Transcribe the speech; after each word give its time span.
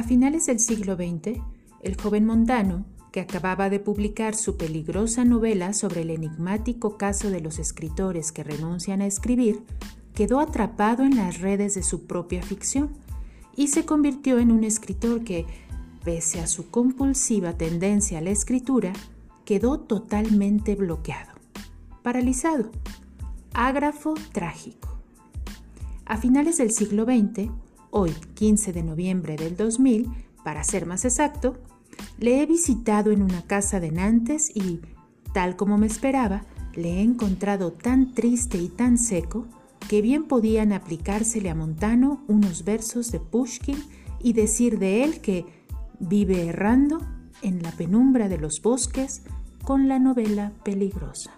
A 0.00 0.02
finales 0.02 0.46
del 0.46 0.60
siglo 0.60 0.96
XX, 0.96 1.42
el 1.82 2.00
joven 2.00 2.24
Montano, 2.24 2.86
que 3.12 3.20
acababa 3.20 3.68
de 3.68 3.80
publicar 3.80 4.34
su 4.34 4.56
peligrosa 4.56 5.26
novela 5.26 5.74
sobre 5.74 6.00
el 6.00 6.08
enigmático 6.08 6.96
caso 6.96 7.28
de 7.28 7.42
los 7.42 7.58
escritores 7.58 8.32
que 8.32 8.42
renuncian 8.42 9.02
a 9.02 9.06
escribir, 9.06 9.62
quedó 10.14 10.40
atrapado 10.40 11.02
en 11.02 11.16
las 11.16 11.42
redes 11.42 11.74
de 11.74 11.82
su 11.82 12.06
propia 12.06 12.42
ficción 12.42 12.96
y 13.54 13.68
se 13.68 13.84
convirtió 13.84 14.38
en 14.38 14.52
un 14.52 14.64
escritor 14.64 15.22
que, 15.22 15.44
pese 16.02 16.40
a 16.40 16.46
su 16.46 16.70
compulsiva 16.70 17.58
tendencia 17.58 18.20
a 18.20 18.22
la 18.22 18.30
escritura, 18.30 18.94
quedó 19.44 19.80
totalmente 19.80 20.76
bloqueado, 20.76 21.34
paralizado, 22.02 22.70
ágrafo 23.52 24.14
trágico. 24.32 24.96
A 26.06 26.16
finales 26.16 26.56
del 26.56 26.70
siglo 26.70 27.04
XX, 27.04 27.50
hoy 27.90 28.12
15 28.34 28.72
de 28.72 28.82
noviembre 28.82 29.36
del 29.36 29.56
2000, 29.56 30.08
para 30.44 30.64
ser 30.64 30.86
más 30.86 31.04
exacto, 31.04 31.58
le 32.18 32.42
he 32.42 32.46
visitado 32.46 33.10
en 33.10 33.22
una 33.22 33.42
casa 33.42 33.80
de 33.80 33.90
Nantes 33.90 34.50
y, 34.54 34.80
tal 35.32 35.56
como 35.56 35.78
me 35.78 35.86
esperaba, 35.86 36.44
le 36.74 36.98
he 36.98 37.02
encontrado 37.02 37.72
tan 37.72 38.14
triste 38.14 38.58
y 38.58 38.68
tan 38.68 38.98
seco 38.98 39.46
que 39.88 40.02
bien 40.02 40.24
podían 40.24 40.72
aplicársele 40.72 41.50
a 41.50 41.54
Montano 41.54 42.22
unos 42.28 42.64
versos 42.64 43.10
de 43.10 43.18
Pushkin 43.18 43.82
y 44.22 44.34
decir 44.34 44.78
de 44.78 45.02
él 45.02 45.20
que 45.20 45.46
vive 45.98 46.46
errando 46.46 47.00
en 47.42 47.62
la 47.62 47.72
penumbra 47.72 48.28
de 48.28 48.38
los 48.38 48.62
bosques 48.62 49.22
con 49.64 49.88
la 49.88 49.98
novela 49.98 50.52
peligrosa. 50.62 51.32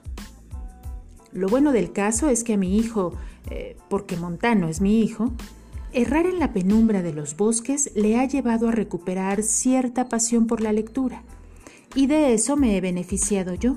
Lo 1.33 1.49
bueno 1.49 1.73
del 1.73 1.93
caso 1.93 2.29
es 2.29 2.45
que 2.45 2.55
a 2.55 2.59
mi 2.59 2.77
hijo, 2.77 3.15
eh, 3.51 3.77
porque 3.89 4.17
Montano 4.17 4.69
es 4.69 4.81
mi 4.81 5.01
hijo, 5.01 5.33
errar 5.93 6.27
en 6.27 6.39
la 6.39 6.53
penumbra 6.53 7.03
de 7.03 7.13
los 7.13 7.37
bosques 7.37 7.91
le 7.95 8.19
ha 8.19 8.27
llevado 8.27 8.69
a 8.69 8.73
recuperar 8.73 9.43
cierta 9.43 10.09
pasión 10.09 10.47
por 10.47 10.61
la 10.61 10.73
lectura, 10.73 11.23
y 11.95 12.07
de 12.07 12.35
eso 12.35 12.57
me 12.57 12.77
he 12.77 12.81
beneficiado 12.81 13.55
yo, 13.55 13.77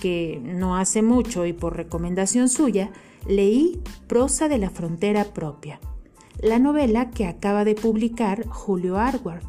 que 0.00 0.40
no 0.42 0.76
hace 0.76 1.02
mucho 1.02 1.46
y 1.46 1.52
por 1.52 1.76
recomendación 1.76 2.48
suya, 2.48 2.92
leí 3.26 3.80
Prosa 4.06 4.48
de 4.48 4.58
la 4.58 4.70
Frontera 4.70 5.24
Propia, 5.32 5.80
la 6.40 6.58
novela 6.58 7.10
que 7.10 7.26
acaba 7.26 7.64
de 7.64 7.74
publicar 7.74 8.46
Julio 8.46 8.98
Arward, 8.98 9.42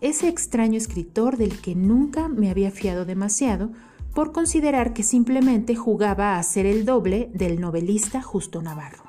ese 0.00 0.28
extraño 0.28 0.76
escritor 0.76 1.36
del 1.36 1.60
que 1.60 1.74
nunca 1.74 2.28
me 2.28 2.50
había 2.50 2.70
fiado 2.70 3.04
demasiado 3.04 3.70
por 4.14 4.32
considerar 4.32 4.92
que 4.92 5.02
simplemente 5.02 5.74
jugaba 5.74 6.38
a 6.38 6.42
ser 6.42 6.66
el 6.66 6.84
doble 6.84 7.30
del 7.34 7.60
novelista 7.60 8.22
Justo 8.22 8.62
Navarro. 8.62 9.05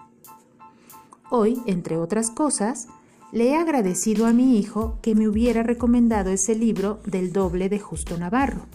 Hoy, 1.30 1.62
entre 1.66 1.98
otras 1.98 2.32
cosas, 2.32 2.88
le 3.34 3.50
he 3.50 3.58
agradecido 3.58 4.28
a 4.28 4.34
mi 4.34 4.58
hijo 4.58 4.98
que 5.02 5.14
me 5.14 5.28
hubiera 5.28 5.62
recomendado 5.62 6.30
ese 6.30 6.56
libro 6.56 7.00
del 7.06 7.34
doble 7.34 7.68
de 7.68 7.80
Justo 7.80 8.18
Navarro. 8.18 8.66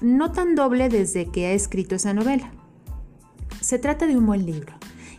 No 0.00 0.30
tan 0.30 0.54
doble 0.54 0.88
desde 0.88 1.26
que 1.26 1.46
ha 1.46 1.52
escrito 1.52 1.96
esa 1.96 2.14
novela, 2.14 2.52
se 3.60 3.78
trata 3.78 4.06
de 4.06 4.16
un 4.16 4.26
buen 4.26 4.46
libro 4.46 4.74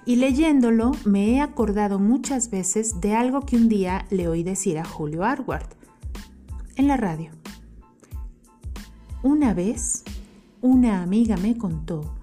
y 0.05 0.15
leyéndolo 0.15 0.93
me 1.05 1.31
he 1.31 1.41
acordado 1.41 1.99
muchas 1.99 2.49
veces 2.49 3.01
de 3.01 3.13
algo 3.13 3.41
que 3.41 3.57
un 3.57 3.67
día 3.67 4.05
le 4.09 4.27
oí 4.27 4.43
decir 4.43 4.79
a 4.79 4.85
Julio 4.85 5.23
Arward 5.23 5.67
en 6.77 6.87
la 6.87 6.97
radio. 6.97 7.31
Una 9.21 9.53
vez, 9.53 10.03
una 10.61 11.03
amiga 11.03 11.35
me 11.37 11.57
contó 11.57 12.15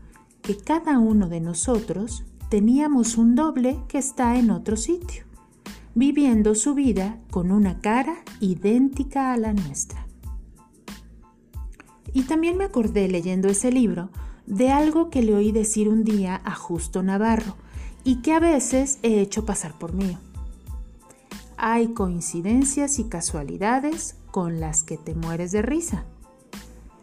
que 0.42 0.56
cada 0.56 0.98
uno 0.98 1.28
de 1.28 1.40
nosotros 1.40 2.24
teníamos 2.48 3.18
un 3.18 3.34
doble 3.34 3.78
que 3.88 3.98
está 3.98 4.38
en 4.38 4.50
otro 4.50 4.76
sitio, 4.76 5.24
viviendo 5.94 6.54
su 6.54 6.74
vida 6.74 7.18
con 7.30 7.52
una 7.52 7.80
cara 7.80 8.16
idéntica 8.40 9.32
a 9.32 9.36
la 9.36 9.52
nuestra. 9.52 10.06
Y 12.12 12.22
también 12.22 12.56
me 12.56 12.64
acordé 12.64 13.08
leyendo 13.08 13.48
ese 13.48 13.70
libro 13.70 14.10
de 14.46 14.70
algo 14.70 15.10
que 15.10 15.22
le 15.22 15.34
oí 15.34 15.52
decir 15.52 15.88
un 15.88 16.04
día 16.04 16.40
a 16.44 16.54
Justo 16.54 17.02
Navarro 17.02 17.56
y 18.02 18.22
que 18.22 18.32
a 18.32 18.40
veces 18.40 18.98
he 19.02 19.20
hecho 19.20 19.44
pasar 19.44 19.78
por 19.78 19.92
mío. 19.92 20.18
Hay 21.58 21.88
coincidencias 21.88 22.98
y 22.98 23.04
casualidades 23.04 24.16
con 24.30 24.60
las 24.60 24.84
que 24.84 24.96
te 24.96 25.14
mueres 25.14 25.52
de 25.52 25.60
risa. 25.60 26.04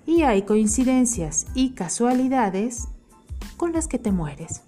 Y 0.08 0.24
hay 0.24 0.44
coincidencias 0.44 1.46
y 1.54 1.72
casualidades 1.72 2.88
con 3.58 3.74
las 3.74 3.88
que 3.88 4.00
te 4.00 4.12
mueres. 4.12 4.62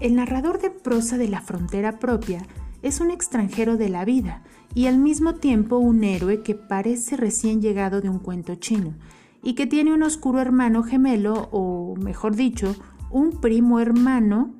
El 0.00 0.16
narrador 0.16 0.60
de 0.60 0.70
prosa 0.70 1.18
de 1.18 1.28
la 1.28 1.40
frontera 1.40 1.98
propia 1.98 2.44
es 2.82 3.00
un 3.00 3.10
extranjero 3.10 3.76
de 3.76 3.88
la 3.88 4.04
vida 4.04 4.42
y 4.74 4.86
al 4.86 4.98
mismo 4.98 5.36
tiempo 5.36 5.78
un 5.78 6.02
héroe 6.02 6.42
que 6.42 6.54
parece 6.54 7.16
recién 7.16 7.62
llegado 7.62 8.00
de 8.00 8.08
un 8.08 8.18
cuento 8.18 8.56
chino 8.56 8.94
y 9.42 9.54
que 9.54 9.66
tiene 9.66 9.94
un 9.94 10.02
oscuro 10.02 10.40
hermano 10.40 10.82
gemelo, 10.82 11.48
o 11.52 11.94
mejor 11.96 12.34
dicho, 12.34 12.74
un 13.10 13.40
primo 13.40 13.78
hermano 13.78 14.54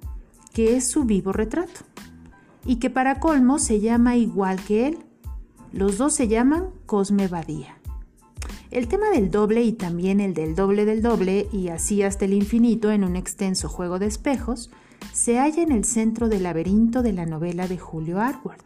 que 0.52 0.76
es 0.76 0.86
su 0.86 1.04
vivo 1.04 1.32
retrato, 1.32 1.80
y 2.64 2.76
que 2.76 2.90
para 2.90 3.18
colmo 3.18 3.58
se 3.58 3.80
llama 3.80 4.16
igual 4.16 4.60
que 4.62 4.86
él. 4.86 4.98
Los 5.72 5.98
dos 5.98 6.12
se 6.12 6.28
llaman 6.28 6.68
Cosme 6.86 7.28
Badía. 7.28 7.78
El 8.70 8.86
tema 8.88 9.10
del 9.10 9.30
doble 9.30 9.62
y 9.62 9.72
también 9.72 10.20
el 10.20 10.34
del 10.34 10.54
doble 10.54 10.84
del 10.84 11.02
doble 11.02 11.48
y 11.50 11.68
así 11.68 12.02
hasta 12.02 12.26
el 12.26 12.34
infinito 12.34 12.92
en 12.92 13.04
un 13.04 13.16
extenso 13.16 13.68
juego 13.68 13.98
de 13.98 14.06
espejos 14.06 14.70
se 15.12 15.38
halla 15.38 15.62
en 15.62 15.72
el 15.72 15.84
centro 15.84 16.28
del 16.28 16.44
laberinto 16.44 17.02
de 17.02 17.12
la 17.12 17.26
novela 17.26 17.68
de 17.68 17.78
Julio 17.78 18.20
Arward. 18.20 18.62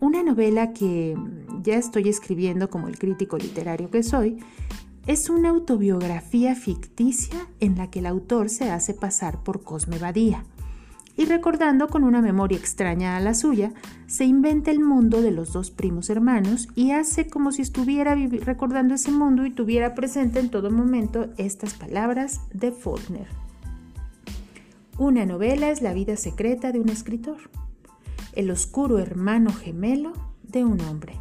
Una 0.00 0.22
novela 0.22 0.72
que 0.72 1.16
ya 1.62 1.74
estoy 1.74 2.08
escribiendo 2.08 2.70
como 2.70 2.88
el 2.88 2.98
crítico 2.98 3.36
literario 3.36 3.90
que 3.90 4.02
soy 4.02 4.38
es 5.06 5.28
una 5.28 5.50
autobiografía 5.50 6.54
ficticia 6.54 7.48
en 7.58 7.76
la 7.76 7.90
que 7.90 7.98
el 7.98 8.06
autor 8.06 8.48
se 8.48 8.70
hace 8.70 8.94
pasar 8.94 9.42
por 9.42 9.62
Cosme 9.62 9.98
Badía. 9.98 10.44
Y 11.16 11.26
recordando 11.26 11.88
con 11.88 12.04
una 12.04 12.22
memoria 12.22 12.56
extraña 12.56 13.16
a 13.16 13.20
la 13.20 13.34
suya, 13.34 13.72
se 14.06 14.24
inventa 14.24 14.70
el 14.70 14.80
mundo 14.80 15.20
de 15.20 15.32
los 15.32 15.52
dos 15.52 15.70
primos 15.70 16.08
hermanos 16.08 16.68
y 16.74 16.92
hace 16.92 17.28
como 17.28 17.52
si 17.52 17.60
estuviera 17.60 18.14
recordando 18.14 18.94
ese 18.94 19.10
mundo 19.10 19.44
y 19.44 19.50
tuviera 19.50 19.94
presente 19.94 20.40
en 20.40 20.50
todo 20.50 20.70
momento 20.70 21.28
estas 21.36 21.74
palabras 21.74 22.40
de 22.54 22.72
Faulkner. 22.72 23.49
Una 25.00 25.24
novela 25.24 25.70
es 25.70 25.80
la 25.80 25.94
vida 25.94 26.14
secreta 26.18 26.72
de 26.72 26.78
un 26.78 26.90
escritor, 26.90 27.38
el 28.34 28.50
oscuro 28.50 28.98
hermano 28.98 29.50
gemelo 29.50 30.12
de 30.42 30.62
un 30.62 30.78
hombre. 30.82 31.14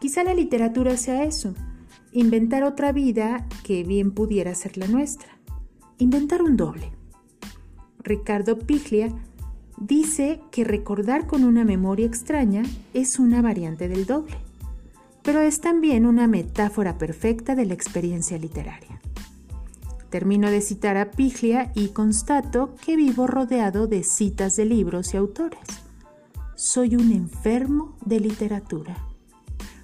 Quizá 0.00 0.24
la 0.24 0.34
literatura 0.34 0.96
sea 0.96 1.22
eso, 1.22 1.54
inventar 2.10 2.64
otra 2.64 2.90
vida 2.90 3.46
que 3.62 3.84
bien 3.84 4.10
pudiera 4.10 4.52
ser 4.56 4.78
la 4.78 4.88
nuestra, 4.88 5.28
inventar 5.98 6.42
un 6.42 6.56
doble. 6.56 6.90
Ricardo 8.02 8.58
Piglia 8.58 9.14
dice 9.78 10.40
que 10.50 10.64
recordar 10.64 11.28
con 11.28 11.44
una 11.44 11.64
memoria 11.64 12.06
extraña 12.06 12.64
es 12.94 13.20
una 13.20 13.42
variante 13.42 13.88
del 13.88 14.06
doble, 14.06 14.38
pero 15.22 15.40
es 15.40 15.60
también 15.60 16.04
una 16.04 16.26
metáfora 16.26 16.98
perfecta 16.98 17.54
de 17.54 17.66
la 17.66 17.74
experiencia 17.74 18.38
literaria. 18.38 18.89
Termino 20.10 20.50
de 20.50 20.60
citar 20.60 20.96
a 20.96 21.12
Piglia 21.12 21.70
y 21.76 21.88
constato 21.88 22.74
que 22.84 22.96
vivo 22.96 23.28
rodeado 23.28 23.86
de 23.86 24.02
citas 24.02 24.56
de 24.56 24.64
libros 24.64 25.14
y 25.14 25.16
autores. 25.16 25.60
Soy 26.56 26.96
un 26.96 27.12
enfermo 27.12 27.96
de 28.04 28.18
literatura. 28.18 28.96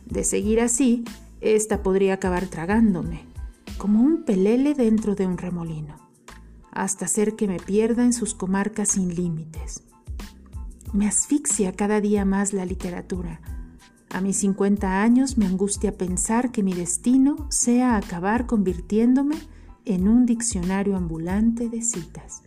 De 0.04 0.24
seguir 0.24 0.60
así, 0.60 1.04
esta 1.40 1.82
podría 1.84 2.14
acabar 2.14 2.46
tragándome, 2.46 3.24
como 3.78 4.02
un 4.02 4.24
pelele 4.24 4.74
dentro 4.74 5.14
de 5.14 5.26
un 5.26 5.38
remolino, 5.38 5.94
hasta 6.72 7.04
hacer 7.04 7.36
que 7.36 7.46
me 7.46 7.58
pierda 7.58 8.04
en 8.04 8.12
sus 8.12 8.34
comarcas 8.34 8.90
sin 8.90 9.14
límites. 9.14 9.84
Me 10.92 11.06
asfixia 11.06 11.72
cada 11.72 12.00
día 12.00 12.24
más 12.24 12.52
la 12.52 12.64
literatura. 12.66 13.40
A 14.10 14.20
mis 14.20 14.38
50 14.38 15.02
años 15.02 15.38
me 15.38 15.46
angustia 15.46 15.96
pensar 15.96 16.50
que 16.50 16.64
mi 16.64 16.74
destino 16.74 17.46
sea 17.48 17.96
acabar 17.96 18.46
convirtiéndome 18.46 19.36
en 19.86 20.08
un 20.08 20.26
diccionario 20.26 20.96
ambulante 20.96 21.68
de 21.68 21.80
citas. 21.80 22.42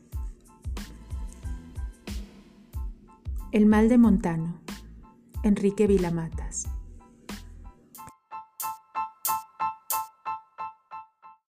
El 3.51 3.65
mal 3.65 3.87
de 3.87 3.97
Montano, 3.97 4.59
Enrique 5.43 5.87
Vilamatas. 5.87 6.67